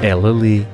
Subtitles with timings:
[0.00, 0.64] Ela lê,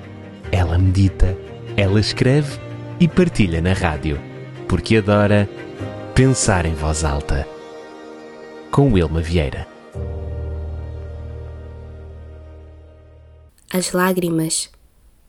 [0.53, 1.35] ela medita,
[1.79, 2.61] ela escreve
[3.01, 4.21] e partilha na rádio,
[4.69, 5.49] porque adora
[6.15, 7.49] pensar em voz alta.
[8.71, 9.67] Com Wilma Vieira.
[13.73, 14.71] As lágrimas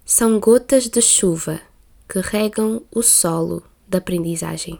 [0.03, 1.61] são gotas de chuva
[2.09, 4.77] que regam o solo da aprendizagem.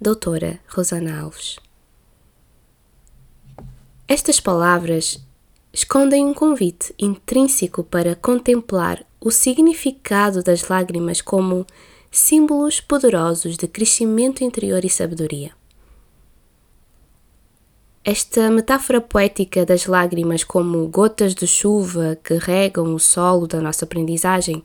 [0.00, 1.56] Doutora Rosana Alves.
[4.08, 5.24] Estas palavras
[5.72, 11.66] escondem um convite intrínseco para contemplar o significado das lágrimas como
[12.10, 15.52] símbolos poderosos de crescimento interior e sabedoria.
[18.04, 23.84] Esta metáfora poética das lágrimas como gotas de chuva que regam o solo da nossa
[23.84, 24.62] aprendizagem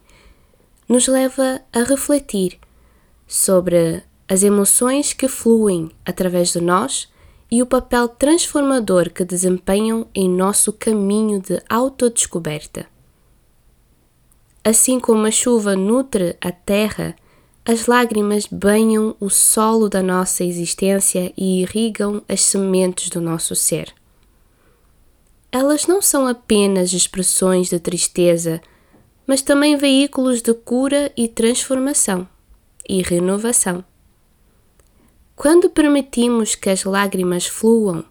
[0.89, 2.59] nos leva a refletir
[3.27, 7.07] sobre as emoções que fluem através de nós
[7.49, 12.85] e o papel transformador que desempenham em nosso caminho de autodescoberta.
[14.63, 17.15] Assim como a chuva nutre a terra,
[17.65, 23.93] as lágrimas banham o solo da nossa existência e irrigam as sementes do nosso ser.
[25.51, 28.61] Elas não são apenas expressões de tristeza,
[29.25, 32.27] mas também veículos de cura e transformação
[32.87, 33.83] e renovação.
[35.37, 38.03] Quando permitimos que as lágrimas fluam,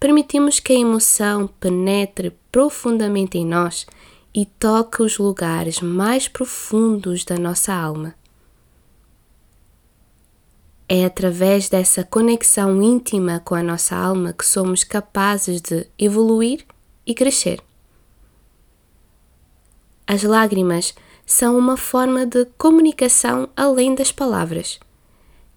[0.00, 3.86] permitimos que a emoção penetre profundamente em nós
[4.34, 8.14] e toque os lugares mais profundos da nossa alma.
[10.88, 16.64] É através dessa conexão íntima com a nossa alma que somos capazes de evoluir
[17.04, 17.60] e crescer.
[20.06, 20.94] As lágrimas
[21.26, 24.80] são uma forma de comunicação além das palavras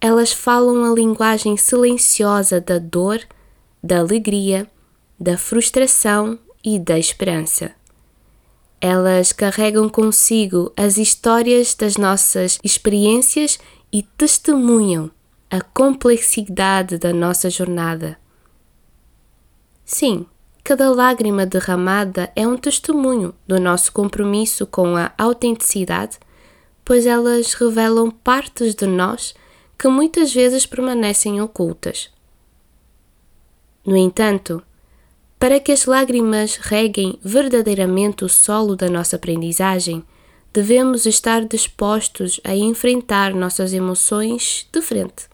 [0.02, 3.20] elas falam a linguagem silenciosa da dor,
[3.84, 4.70] da alegria,
[5.20, 7.72] da frustração e da esperança.
[8.80, 13.60] Elas carregam consigo as histórias das nossas experiências
[13.92, 15.12] e testemunham
[15.52, 18.18] a complexidade da nossa jornada.
[19.84, 20.26] Sim,
[20.64, 26.18] cada lágrima derramada é um testemunho do nosso compromisso com a autenticidade,
[26.86, 29.34] pois elas revelam partes de nós
[29.80, 32.10] que muitas vezes permanecem ocultas.
[33.86, 34.62] No entanto,
[35.40, 40.04] para que as lágrimas reguem verdadeiramente o solo da nossa aprendizagem,
[40.52, 45.30] devemos estar dispostos a enfrentar nossas emoções de frente.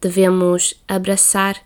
[0.00, 1.62] Devemos abraçar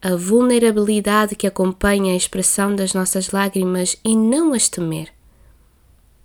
[0.00, 5.12] a vulnerabilidade que acompanha a expressão das nossas lágrimas e não as temer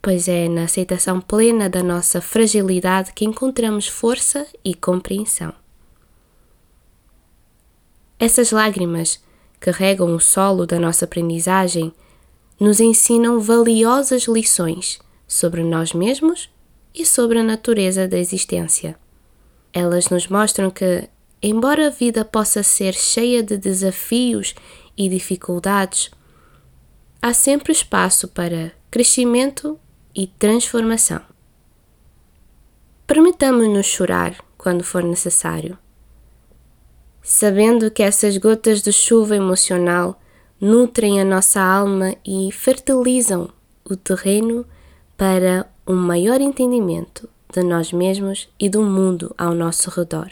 [0.09, 5.53] pois é na aceitação plena da nossa fragilidade que encontramos força e compreensão.
[8.18, 9.24] Essas lágrimas
[9.62, 11.94] que regam o solo da nossa aprendizagem
[12.59, 16.50] nos ensinam valiosas lições sobre nós mesmos
[16.92, 18.98] e sobre a natureza da existência.
[19.72, 21.08] Elas nos mostram que,
[21.40, 24.56] embora a vida possa ser cheia de desafios
[24.98, 26.09] e dificuldades,
[27.22, 29.80] há sempre espaço para crescimento
[30.16, 31.22] e transformação.
[33.06, 35.78] Permitamos-nos chorar quando for necessário,
[37.22, 40.19] sabendo que essas gotas de chuva emocional
[40.59, 43.50] nutrem a nossa alma e fertilizam
[43.84, 44.66] o terreno
[45.18, 50.30] para um maior entendimento de nós mesmos e do mundo ao nosso redor.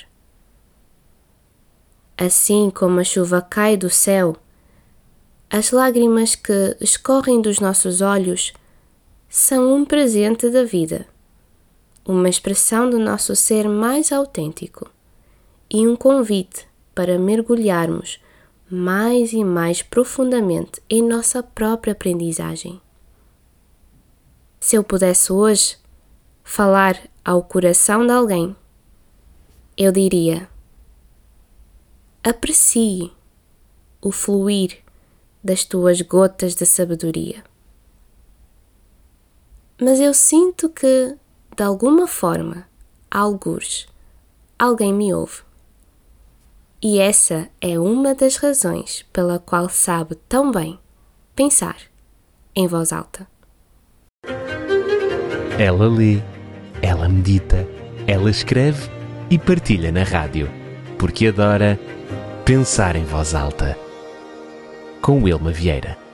[2.17, 4.35] Assim como a chuva cai do céu,
[5.49, 8.53] as lágrimas que escorrem dos nossos olhos
[9.29, 11.05] são um presente da vida,
[12.05, 14.89] uma expressão do nosso ser mais autêntico
[15.69, 16.65] e um convite
[16.95, 18.21] para mergulharmos
[18.69, 22.81] mais e mais profundamente em nossa própria aprendizagem.
[24.59, 25.77] Se eu pudesse hoje
[26.43, 28.55] falar ao coração de alguém,
[29.77, 30.49] eu diria:
[32.23, 33.11] aprecie
[34.01, 34.79] o fluir
[35.43, 37.43] das tuas gotas de sabedoria
[39.79, 41.15] mas eu sinto que,
[41.55, 42.67] de alguma forma,
[43.09, 43.87] algures,
[44.57, 45.41] alguém me ouve.
[46.81, 50.79] E essa é uma das razões pela qual sabe tão bem
[51.35, 51.77] pensar
[52.55, 53.27] em voz alta.
[55.59, 56.21] Ela lê,
[56.81, 57.67] ela medita,
[58.07, 58.89] ela escreve
[59.29, 60.49] e partilha na rádio,
[60.97, 61.79] porque adora
[62.45, 63.77] pensar em voz alta.
[65.01, 66.06] Com Wilma Vieira.